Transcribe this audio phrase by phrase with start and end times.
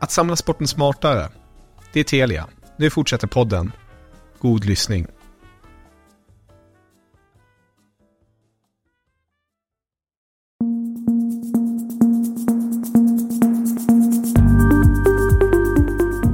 [0.00, 1.28] Att samla sporten smartare.
[1.92, 2.46] Det är Telia.
[2.76, 3.72] Nu fortsätter podden.
[4.40, 5.06] God lyssning.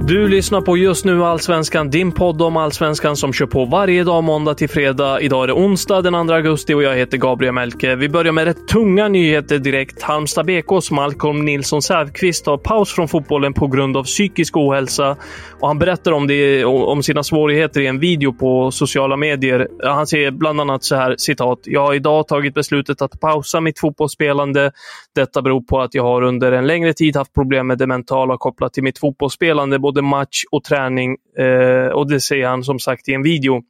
[0.06, 4.24] Du lyssnar på Just nu Allsvenskan, din podd om Allsvenskan som kör på varje dag
[4.24, 5.20] måndag till fredag.
[5.20, 7.96] Idag är det onsdag den 2 augusti och jag heter Gabriel Melke.
[7.96, 10.02] Vi börjar med rätt tunga nyheter direkt.
[10.02, 15.16] Halmstad BKs Malcolm Nilsson Säfqvist har paus från fotbollen på grund av psykisk ohälsa.
[15.60, 19.68] Och han berättar om, det, om sina svårigheter i en video på sociala medier.
[19.84, 21.58] Han säger bland annat så här, citat.
[21.64, 24.72] Jag har idag tagit beslutet att pausa mitt fotbollsspelande.
[25.14, 28.36] Detta beror på att jag har under en längre tid haft problem med det mentala
[28.36, 31.16] kopplat till mitt fotbollsspelande, både match och träning.
[31.38, 33.62] Eh, och det säger han som sagt i en video.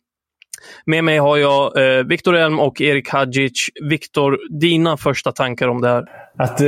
[0.87, 3.69] Med mig har jag eh, Viktor Elm och Erik Hadjic.
[3.91, 6.05] Viktor, dina första tankar om det här?
[6.39, 6.67] Att eh,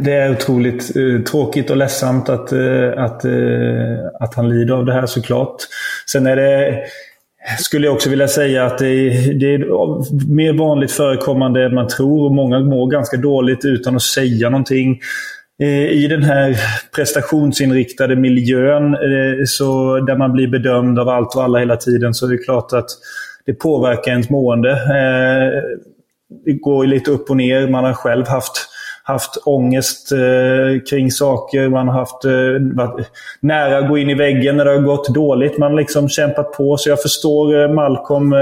[0.00, 3.32] det är otroligt eh, tråkigt och ledsamt att, eh, att, eh,
[4.20, 5.56] att han lider av det här såklart.
[6.12, 6.82] Sen är det
[7.58, 11.88] skulle jag också vilja säga att det är, det är mer vanligt förekommande än man
[11.88, 12.24] tror.
[12.24, 15.00] och Många mår ganska dåligt utan att säga någonting.
[15.62, 16.56] Eh, I den här
[16.94, 22.26] prestationsinriktade miljön eh, så där man blir bedömd av allt och alla hela tiden så
[22.26, 22.90] är det klart att
[23.46, 24.70] det påverkar ens mående.
[24.70, 25.62] Eh,
[26.44, 27.68] det går lite upp och ner.
[27.68, 28.68] Man har själv haft
[29.06, 31.68] haft ångest eh, kring saker.
[31.68, 35.14] Man har haft, eh, varit nära att gå in i väggen när det har gått
[35.14, 35.58] dåligt.
[35.58, 36.76] Man har liksom kämpat på.
[36.76, 38.38] Så jag förstår eh, Malcolm eh,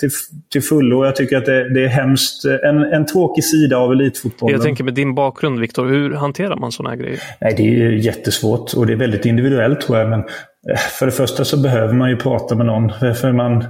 [0.00, 0.10] till,
[0.52, 1.04] till fullo.
[1.04, 2.44] Jag tycker att det, det är hemskt.
[2.44, 4.56] En, en tråkig sida av elitfotbollen.
[4.56, 5.86] Jag tänker med din bakgrund, Viktor.
[5.86, 7.20] Hur hanterar man sådana här grejer?
[7.40, 10.08] Nej, det är jättesvårt och det är väldigt individuellt tror jag.
[10.08, 13.14] Men eh, för det första så behöver man ju prata med någon.
[13.14, 13.64] För man,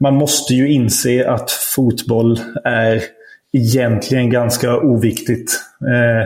[0.00, 3.02] man måste ju inse att fotboll är
[3.52, 5.60] egentligen ganska oviktigt.
[5.90, 6.20] Eh,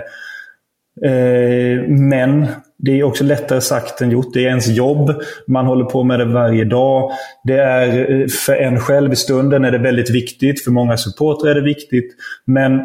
[1.11, 2.47] eh, men
[2.79, 4.35] det är också lättare sagt än gjort.
[4.35, 5.23] Det är ens jobb.
[5.47, 7.11] Man håller på med det varje dag.
[7.45, 10.65] Det är eh, för en själv i stunden är det väldigt viktigt.
[10.65, 12.15] För många supportrar är det viktigt.
[12.45, 12.81] Men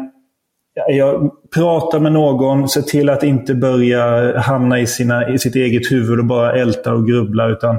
[0.88, 5.92] jag pratar med någon, se till att inte börja hamna i, sina, i sitt eget
[5.92, 7.48] huvud och bara älta och grubbla.
[7.48, 7.78] Utan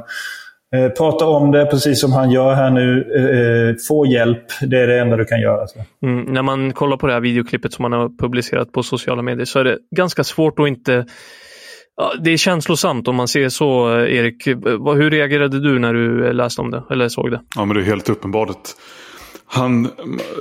[0.76, 3.00] Eh, prata om det precis som han gör här nu.
[3.00, 4.46] Eh, få hjälp.
[4.62, 5.68] Det är det enda du kan göra.
[6.04, 9.46] Mm, när man kollar på det här videoklippet som han har publicerat på sociala medier
[9.46, 11.06] så är det ganska svårt att inte
[12.02, 14.48] Ja, det är känslosamt om man ser så, Erik.
[14.48, 17.42] Hur reagerade du när du läste om det, eller såg det?
[17.56, 18.76] Ja, men det är helt uppenbart att
[19.46, 19.88] han,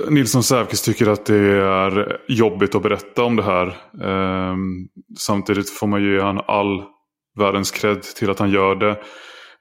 [0.09, 3.67] Nilsson Säfqvist tycker att det är jobbigt att berätta om det här.
[4.03, 4.87] Ehm,
[5.19, 6.83] samtidigt får man ju ge han all
[7.39, 8.97] världens cred till att han gör det.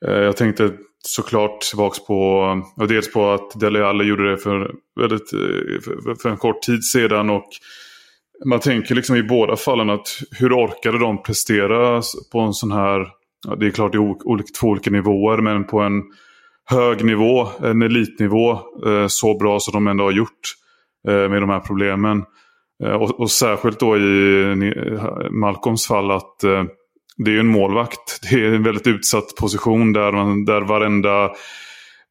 [0.06, 0.72] Eh, jag tänkte
[1.04, 2.22] såklart tillbaka på,
[2.76, 6.84] och dels på att Dele Alli gjorde det för, väldigt, eh, för en kort tid
[6.84, 7.30] sedan.
[7.30, 7.48] och
[8.44, 10.08] Man tänker liksom i båda fallen att
[10.38, 12.02] hur orkade de prestera
[12.32, 13.08] på en sån här,
[13.58, 16.02] det är klart det är två olika nivåer, men på en
[16.64, 18.50] hög nivå, en elitnivå,
[18.86, 20.54] eh, så bra som de ändå har gjort
[21.04, 22.24] med de här problemen.
[22.84, 24.54] Och, och särskilt då i
[25.30, 26.44] Malcolms fall att
[27.24, 28.20] det är ju en målvakt.
[28.30, 31.30] Det är en väldigt utsatt position där, man, där varenda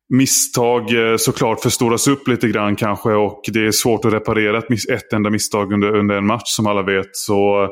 [0.09, 4.89] misstag eh, såklart förstoras upp lite grann kanske och det är svårt att reparera ett,
[4.89, 7.15] ett enda misstag under, under en match som alla vet.
[7.15, 7.63] Så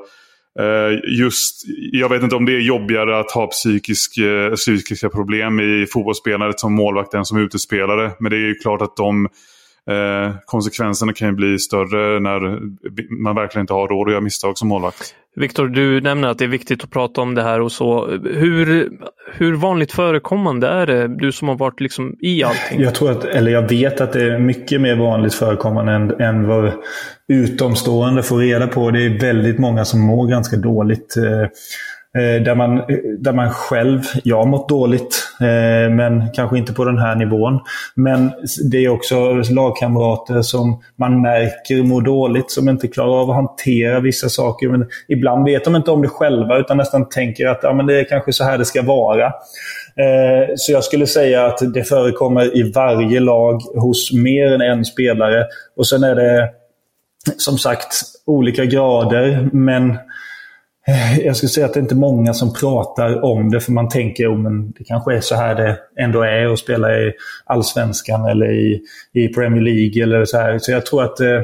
[0.60, 5.60] eh, Just, jag vet inte om det är jobbigare att ha psykisk, eh, psykiska problem
[5.60, 8.12] i fotbollsspelandet som målvakt än som utespelare.
[8.20, 9.28] Men det är ju klart att de
[9.90, 12.60] Eh, konsekvenserna kan ju bli större när
[13.24, 15.16] man verkligen inte har råd att göra misstag som målvakt.
[15.36, 18.08] Viktor, du nämner att det är viktigt att prata om det här och så.
[18.24, 18.90] Hur,
[19.34, 21.08] hur vanligt förekommande är det?
[21.08, 22.82] Du som har varit liksom i allting.
[22.82, 26.48] Jag tror att, eller jag vet att det är mycket mer vanligt förekommande än, än
[26.48, 26.72] vad
[27.28, 28.92] utomstående får reda på.
[28.92, 31.18] Det är väldigt många som mår ganska dåligt.
[31.18, 31.48] Eh,
[32.16, 32.84] Eh, där man, eh,
[33.20, 37.60] där man själv, jag har mått dåligt, eh, men kanske inte på den här nivån.
[37.96, 38.32] Men
[38.72, 44.00] det är också lagkamrater som man märker mår dåligt, som inte klarar av att hantera
[44.00, 44.70] vissa saker.
[44.70, 48.00] Men ibland vet de inte om det själva, utan nästan tänker att ja, men det
[48.00, 49.34] är kanske så här det ska vara.
[50.56, 55.46] Så jag skulle säga att det förekommer i varje lag hos mer än en spelare.
[55.78, 56.50] Och sen är det
[57.38, 60.00] som sagt olika grader, men Eh,
[61.24, 64.26] jag skulle säga att det inte är många som pratar om det, för man tänker
[64.26, 67.14] att oh, det kanske är så här det ändå är att spela i
[67.46, 68.82] Allsvenskan eller i,
[69.14, 70.04] i Premier League.
[70.04, 70.60] eller Så här.
[70.60, 71.42] Så jag tror att, eh,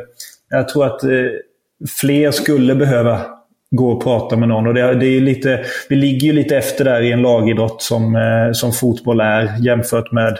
[0.49, 1.09] jag tror att eh,
[2.01, 3.21] fler skulle behöva
[3.71, 4.67] gå och prata med någon.
[4.67, 8.15] Och det, det är lite, vi ligger ju lite efter där i en lagidrott som,
[8.15, 10.37] eh, som fotboll är jämfört med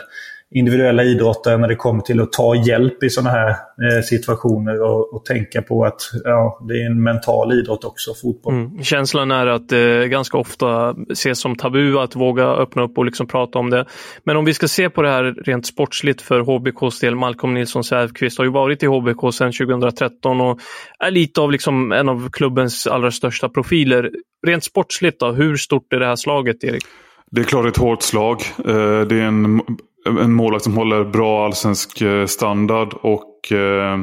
[0.54, 5.14] individuella idrottare när det kommer till att ta hjälp i sådana här eh, situationer och,
[5.14, 8.54] och, tänka på att ja, det är en mental idrott också, fotboll.
[8.54, 8.82] Mm.
[8.82, 13.26] Känslan är att det ganska ofta ses som tabu att våga öppna upp och liksom
[13.26, 13.86] prata om det.
[14.24, 17.16] Men om vi ska se på det här rent sportsligt för HBKs del.
[17.16, 20.60] Malcolm Nilsson Säfqvist har ju varit i HBK sedan 2013 och
[20.98, 24.10] är lite av liksom en av klubbens allra största profiler.
[24.46, 26.84] Rent sportsligt då, hur stort är det här slaget, Erik?
[27.30, 28.42] Det är klart ett hårt slag.
[28.58, 29.60] Eh, det är en
[30.06, 32.94] en målvakt som håller bra allsvensk eh, standard.
[32.94, 34.00] Och eh,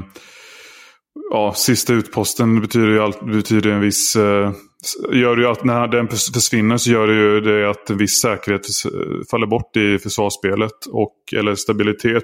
[1.32, 4.16] ja, sista utposten betyder ju allt, betyder en viss...
[4.16, 4.52] Eh,
[5.12, 8.62] gör ju att när den försvinner så gör det ju det att en viss säkerhet
[9.32, 10.86] faller bort i försvarsspelet.
[10.92, 12.24] Och, eller stabilitet.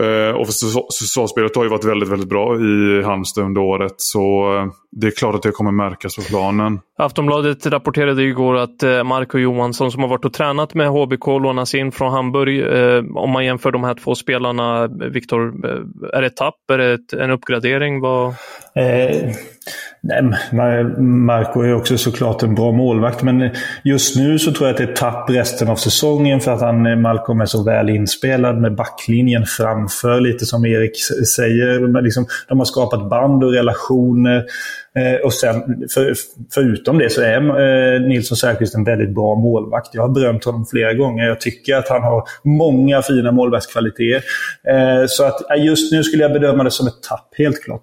[0.00, 3.94] Eh, och försvarsspelet har ju varit väldigt, väldigt bra i Halmstad under året.
[3.96, 6.80] Så eh, det är klart att det kommer märkas på planen.
[6.98, 11.74] Aftonbladet rapporterade igår att eh, Marco Johansson som har varit och tränat med HBK lånas
[11.74, 12.66] in från Hamburg.
[13.16, 15.66] Om man jämför de här två spelarna, Viktor,
[16.12, 16.70] är det ett tapp?
[16.70, 18.00] Är det en uppgradering?
[18.00, 18.34] Vad...
[18.76, 19.30] Eh,
[20.52, 23.50] nej, Marco är också såklart en bra målvakt, men
[23.84, 26.86] just nu så tror jag att det är tapp resten av säsongen för att han,
[26.86, 30.96] eh, Malcolm är så väl inspelad med backlinjen framför, lite som Erik
[31.36, 32.02] säger.
[32.02, 34.44] Liksom, de har skapat band och relationer.
[34.96, 36.14] Eh, och sen, för,
[36.54, 39.94] förutom det så är eh, Nilsson Säfqvist en väldigt bra målvakt.
[39.94, 41.24] Jag har berömt honom flera gånger.
[41.24, 44.22] Jag tycker att han har många fina målvaktskvaliteter.
[44.68, 47.82] Eh, så att eh, just nu skulle jag bedöma det som ett tapp, helt klart.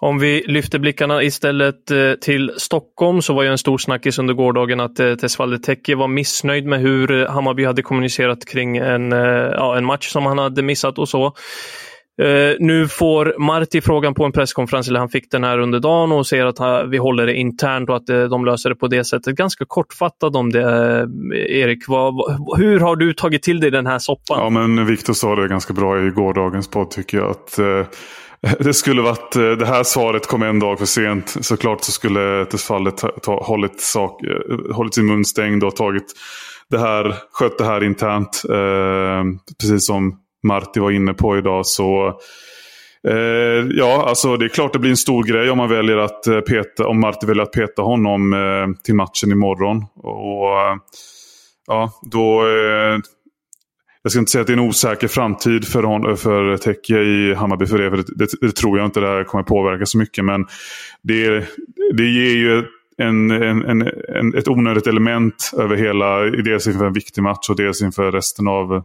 [0.00, 4.34] Om vi lyfter blickarna istället eh, till Stockholm så var ju en stor snackis under
[4.34, 9.10] gårdagen att eh, Tesvalde Tecke var missnöjd med hur eh, Hammarby hade kommunicerat kring en,
[9.10, 11.32] ja, en match som han hade missat och så.
[12.58, 16.26] Nu får Marti frågan på en presskonferens, eller han fick den här under dagen och
[16.26, 19.36] säger att vi håller det internt och att de löser det på det sättet.
[19.36, 20.60] Ganska kortfattat om det,
[21.48, 21.88] Erik.
[21.88, 24.38] Vad, vad, hur har du tagit till dig den här soppan?
[24.38, 27.30] Ja, men Viktor sa det ganska bra i gårdagens podd tycker jag.
[27.30, 27.58] att
[28.58, 31.36] det skulle varit, eh, det här svaret kom en dag för sent.
[31.40, 32.92] Såklart så skulle Tesfalle
[33.26, 36.12] hållit, sak, eh, hållit sin mun stängd och tagit
[36.70, 38.42] det här, skött det här internt.
[38.50, 39.24] Eh,
[39.60, 41.66] precis som Marti var inne på idag.
[41.66, 42.08] Så
[43.08, 46.26] eh, ja, alltså det är klart det blir en stor grej om man väljer att
[46.26, 49.84] eh, peta, om Marti väljer att peta honom eh, till matchen imorgon.
[49.94, 50.80] Och
[51.66, 52.42] ja, då...
[54.02, 57.34] Jag ska inte säga att det är en osäker framtid för, hon, för Tekke i
[57.34, 59.98] Hammarby för det, för det, det, det, tror jag inte det här kommer påverka så
[59.98, 60.24] mycket.
[60.24, 60.46] Men
[61.02, 61.44] det,
[61.96, 62.64] det ger ju
[62.98, 63.82] en, en,
[64.16, 68.48] en, ett onödigt element över hela, dels inför en viktig match och dels inför resten
[68.48, 68.82] av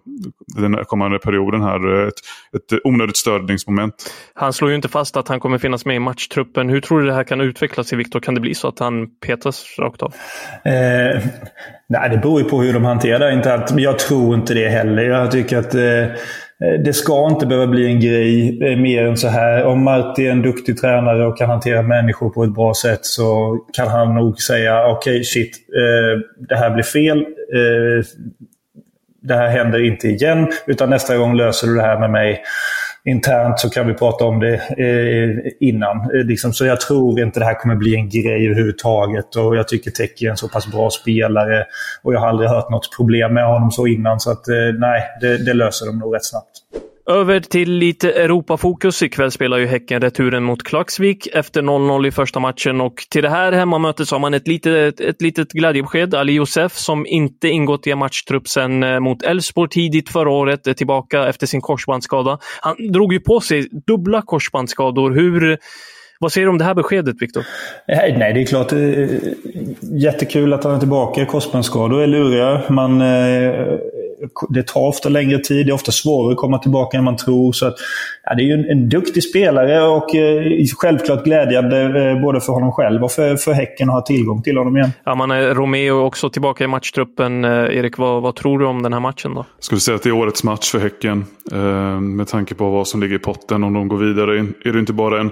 [0.56, 2.08] den kommande perioden här.
[2.08, 2.14] Ett,
[2.56, 3.94] ett onödigt störningsmoment.
[4.34, 6.70] Han slår ju inte fast att han kommer finnas med i matchtruppen.
[6.70, 8.20] Hur tror du det här kan utvecklas i Viktor?
[8.20, 10.14] Kan det bli så att han petas rakt av?
[10.66, 11.22] Eh,
[11.90, 15.04] nej, det beror ju på hur de hanterar det jag tror inte det heller.
[15.04, 16.06] Jag tycker att eh,
[16.64, 19.64] Eh, det ska inte behöva bli en grej eh, mer än så här.
[19.66, 23.60] Om Marti är en duktig tränare och kan hantera människor på ett bra sätt så
[23.74, 27.26] kan han nog säga okej, okay, shit, eh, det här blir fel
[29.24, 32.44] det här händer inte igen, utan nästa gång löser du det här med mig
[33.06, 35.98] internt så kan vi prata om det eh, innan.
[35.98, 39.36] Eh, liksom, så jag tror inte det här kommer bli en grej överhuvudtaget.
[39.36, 41.66] Och jag tycker Teki är en så pass bra spelare
[42.04, 44.20] och jag har aldrig hört något problem med honom så innan.
[44.20, 46.62] Så att, eh, nej, det, det löser de nog rätt snabbt.
[47.10, 49.04] Över till lite Europafokus.
[49.04, 53.30] Ikväll spelar ju Häcken returen mot Klaxvik efter 0-0 i första matchen och till det
[53.30, 56.16] här hemmamötet så har man ett litet, ett litet glädjebesked.
[56.16, 60.68] Ali Josef, som inte ingått i en matchtrupp sen eh, mot Elfsborg tidigt förra året,
[60.68, 62.38] är tillbaka efter sin korsbandsskada.
[62.62, 65.12] Han drog ju på sig dubbla korsbandsskador.
[65.12, 65.58] Hur,
[66.20, 67.46] vad säger du om det här beskedet, Viktor?
[67.88, 68.72] Nej, det är klart.
[68.72, 68.80] Eh,
[70.02, 71.26] jättekul att han är tillbaka.
[71.26, 72.62] Korsbandsskador är luriga.
[72.70, 73.78] Man eh,
[74.50, 75.66] det tar ofta längre tid.
[75.66, 77.52] Det är ofta svårare att komma tillbaka än man tror.
[77.52, 77.76] Så att,
[78.24, 82.54] ja, det är ju en, en duktig spelare och eh, självklart glädjande eh, både för
[82.54, 84.92] honom själv och för, för Häcken att ha tillgång till honom igen.
[85.04, 87.46] Ja, man är Romeo också tillbaka i matchtruppen.
[87.46, 89.46] Eh, Erik, vad, vad, tror du om den här matchen då?
[89.58, 91.26] Jag skulle säga att det är årets match för Häcken.
[91.52, 93.64] Eh, med tanke på vad som ligger i potten.
[93.64, 95.32] Om de går vidare är det inte bara en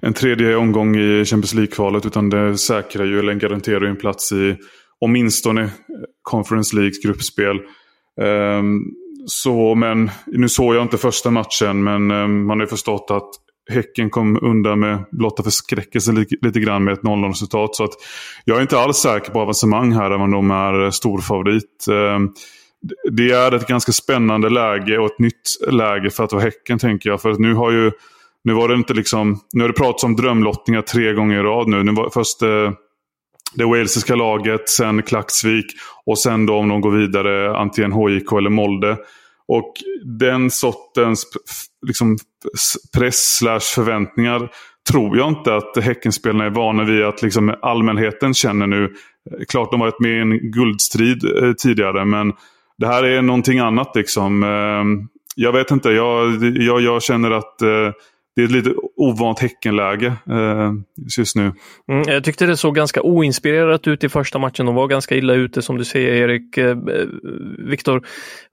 [0.00, 4.32] en tredje omgång i Champions League-kvalet utan det säkrar ju eller garanterar ju en plats
[4.32, 4.56] i
[5.00, 5.70] åtminstone
[6.22, 7.60] Conference Leagues gruppspel.
[8.20, 8.84] Um,
[9.26, 13.28] så, men nu såg jag inte första matchen, men um, man har ju förstått att
[13.70, 17.74] Häcken kom undan med blotta förskräckelsen lite, lite grann med ett 0-0-resultat.
[17.74, 17.92] Så att
[18.44, 21.86] jag är inte alls säker på avancemang här, även om de är eh, storfavorit.
[21.88, 22.34] Um,
[23.10, 27.10] det är ett ganska spännande läge och ett nytt läge för att vara Häcken, tänker
[27.10, 27.22] jag.
[27.22, 27.92] För att nu har ju
[28.44, 31.68] nu var det inte liksom, nu har det pratats om drömlottningar tre gånger i rad
[31.68, 31.82] nu.
[31.82, 32.72] nu var, först eh,
[33.56, 35.66] det walesiska laget, sen Klaxvik
[36.06, 38.96] och sen då om de går vidare antingen HIK eller Molde.
[39.48, 39.72] Och
[40.18, 41.26] den sortens
[41.86, 42.18] liksom,
[42.96, 44.48] press slash förväntningar
[44.90, 48.92] tror jag inte att Häckenspelarna är vana vid att liksom, allmänheten känner nu.
[49.48, 52.32] Klart de varit med i en guldstrid eh, tidigare men
[52.78, 53.96] det här är någonting annat.
[53.96, 54.42] liksom.
[54.42, 57.92] Eh, jag vet inte, jag, jag, jag känner att eh,
[58.36, 60.72] det är ett lite ovant Häckenläge eh,
[61.18, 61.52] just nu.
[61.88, 64.66] Mm, jag tyckte det såg ganska oinspirerat ut i första matchen.
[64.66, 66.58] De var ganska illa ute som du säger Erik.
[66.58, 66.76] Eh,
[67.58, 68.02] Viktor,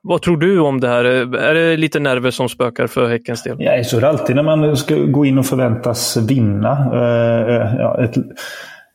[0.02, 1.06] vad tror du om det här?
[1.36, 3.58] Är det lite nerver som spökar för Häckens del?
[3.60, 6.72] Ja, så är det alltid när man ska gå in och förväntas vinna.
[6.94, 8.16] Eh, eh ja, ett,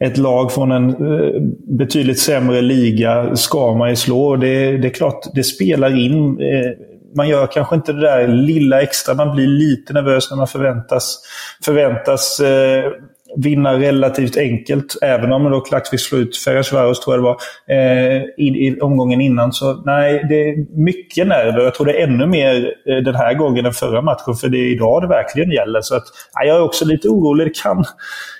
[0.04, 1.42] ett lag från en eh,
[1.78, 4.36] betydligt sämre liga ska man ju slå.
[4.36, 6.70] Det, det är klart, det spelar in eh,
[7.16, 9.14] man gör kanske inte det där lilla extra.
[9.14, 11.22] Man blir lite nervös när man förväntas,
[11.64, 12.92] förväntas eh,
[13.36, 14.98] vinna relativt enkelt.
[15.02, 17.36] Även om då Klaxvik slår ut Ferencvaros, tror jag det var,
[17.76, 19.52] eh, i, i, omgången innan.
[19.52, 21.60] Så nej, det är mycket nerver.
[21.60, 24.34] Jag tror det är ännu mer eh, den här gången än förra matchen.
[24.34, 25.80] För det är idag det verkligen gäller.
[25.80, 26.04] Så att,
[26.38, 27.46] nej, jag är också lite orolig.
[27.46, 27.84] Det kan,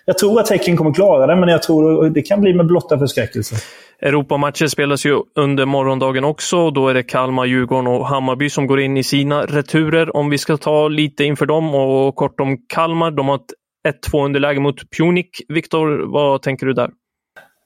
[0.05, 2.99] jag tror att Häcken kommer klara det, men jag tror det kan bli med blotta
[2.99, 3.57] förskräckelse.
[4.03, 6.71] Europamatcher spelas ju under morgondagen också.
[6.71, 10.17] Då är det Kalmar, Djurgården och Hammarby som går in i sina returer.
[10.17, 13.11] Om vi ska ta lite inför dem och kort om Kalmar.
[13.11, 15.31] De har ett 1-2 underläge mot Pjunik.
[15.49, 16.91] Viktor, vad tänker du där?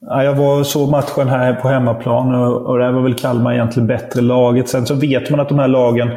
[0.00, 3.86] Ja, jag var så matchen här på hemmaplan och, och där var väl Kalmar egentligen
[3.86, 4.68] bättre laget.
[4.68, 6.08] Sen så vet man att de här lagen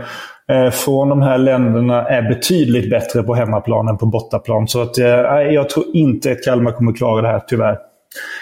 [0.52, 4.68] eh, från de här länderna är betydligt bättre på hemmaplan än på bortaplan.
[4.68, 5.06] Så att, eh,
[5.54, 7.78] jag tror inte att Kalmar kommer klara det här, tyvärr.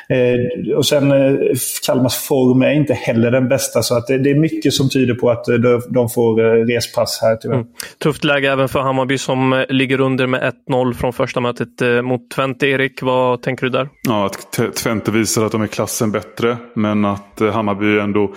[0.09, 1.37] Eh, och sen eh,
[1.85, 5.13] Kalmars form är inte heller den bästa, så att det, det är mycket som tyder
[5.13, 7.55] på att eh, de, de får eh, respass här tyvärr.
[7.55, 7.67] Mm.
[8.03, 12.29] Tufft läge även för Hammarby som ligger under med 1-0 från första mötet eh, mot
[12.29, 12.67] Twente.
[12.67, 13.89] Erik, vad tänker du där?
[14.01, 18.33] Ja, att Twente visar att de är klassen bättre, men att Hammarby ändå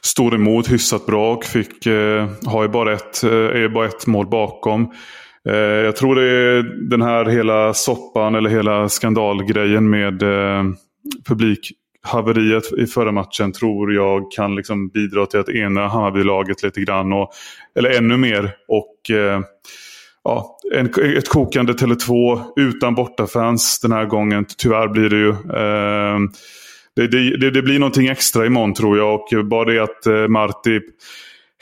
[0.00, 4.26] stod emot hyfsat bra och fick, eh, har ju bara ett, är bara ett mål
[4.26, 4.92] bakom.
[5.48, 10.64] Eh, jag tror det är den här hela soppan eller hela skandalgrejen med eh,
[11.28, 17.12] publikhaveriet i förra matchen tror jag kan liksom bidra till att ena Hammarby-laget lite grann.
[17.12, 17.30] Och,
[17.78, 18.52] eller ännu mer.
[18.68, 19.40] Och eh,
[20.24, 20.86] ja, en,
[21.16, 24.46] ett kokande Tele2 utan bortafans den här gången.
[24.58, 25.30] Tyvärr blir det ju.
[25.30, 26.18] Eh,
[26.96, 29.14] det, det, det, blir någonting extra imorgon tror jag.
[29.14, 30.80] Och bara det att eh, Marti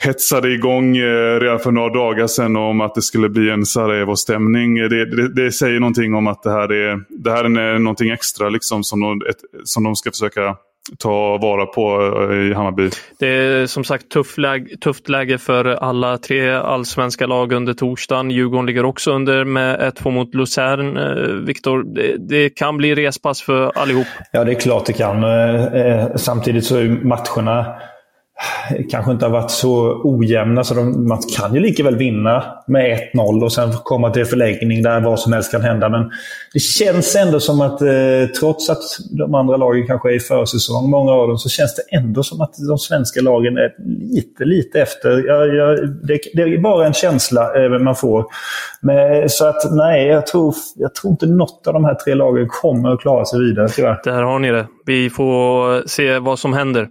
[0.03, 4.75] hetsade igång eh, redan för några dagar sedan om att det skulle bli en Sarajevo-stämning.
[4.75, 8.49] Det, det, det, säger någonting om att det här är, det här är någonting extra
[8.49, 10.55] liksom, som, de, ett, som de ska försöka
[10.99, 12.89] ta vara på eh, i Hammarby.
[13.19, 18.31] Det är som sagt tuff läge, tufft läge för alla tre allsvenska lag under torsdagen.
[18.31, 20.97] Djurgården ligger också under med 1-2 mot Luzern.
[20.97, 24.07] Eh, Viktor, det, det, kan bli respass för allihop.
[24.31, 25.25] Ja, det är klart det kan.
[26.17, 27.65] Samtidigt så är matcherna
[28.89, 30.63] kanske inte har varit så ojämna.
[30.63, 34.83] Så de, man kan ju lika väl vinna med 1-0 och sen komma till förläggning
[34.83, 35.89] där vad som helst kan hända.
[35.89, 36.11] Men
[36.53, 37.87] det känns ändå som att eh,
[38.39, 38.83] trots att
[39.17, 42.41] de andra lagen kanske är i försäsong, många av dem, så känns det ändå som
[42.41, 43.73] att de svenska lagen är
[44.15, 45.27] lite, lite efter.
[45.27, 48.25] Jag, jag, det, det, är bara en känsla eh, man får.
[48.81, 52.47] Men, så att nej, jag tror, jag tror inte något av de här tre lagen
[52.49, 54.01] kommer att klara sig vidare tyvärr.
[54.03, 54.67] Där har ni det.
[54.85, 56.87] Vi får se vad som händer.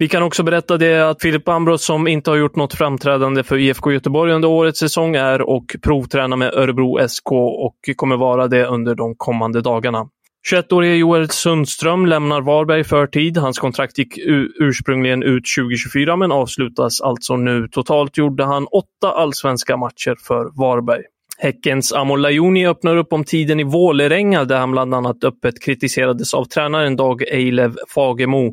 [0.00, 3.58] Vi kan också berätta det att Filip Ambros, som inte har gjort något framträdande för
[3.58, 8.66] IFK Göteborg under årets säsong, är och provtränar med Örebro SK och kommer vara det
[8.66, 10.08] under de kommande dagarna.
[10.52, 13.36] 21-årige Joel Sundström lämnar Varberg för tid.
[13.36, 14.18] Hans kontrakt gick
[14.60, 17.68] ursprungligen ut 2024 men avslutas alltså nu.
[17.68, 21.02] Totalt gjorde han åtta allsvenska matcher för Varberg.
[21.38, 26.34] Häckens Amor Lajoni öppnar upp om tiden i Vålerenga där han bland annat öppet kritiserades
[26.34, 28.52] av tränaren Dag Eilev Fagemo.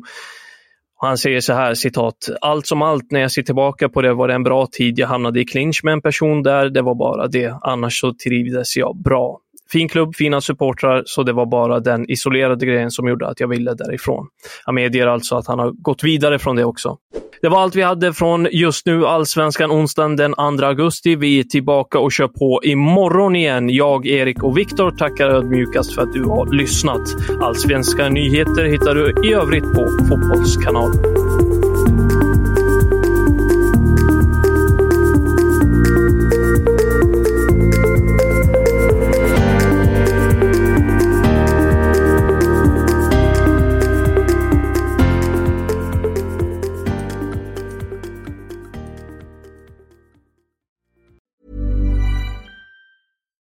[0.98, 2.28] Han säger så här, citat.
[2.40, 4.98] Allt som allt, när jag ser tillbaka på det var det en bra tid.
[4.98, 7.58] Jag hamnade i clinch med en person där, det var bara det.
[7.62, 9.38] Annars så trivdes jag bra.
[9.72, 13.48] Fin klubb, fina supportrar, så det var bara den isolerade grejen som gjorde att jag
[13.48, 14.26] ville därifrån.
[14.64, 16.98] Han medger alltså att han har gått vidare från det också.
[17.46, 21.16] Det var allt vi hade från just nu Allsvenskan onsdagen den 2 augusti.
[21.16, 23.70] Vi är tillbaka och kör på imorgon igen.
[23.70, 27.00] Jag, Erik och Viktor tackar ödmjukast för att du har lyssnat.
[27.40, 31.25] Allsvenska nyheter hittar du i övrigt på Fotbollskanalen.